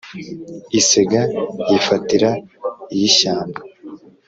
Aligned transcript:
isega 0.79 1.21
yifatira 1.69 2.29
iy'ishyamba 2.93 3.59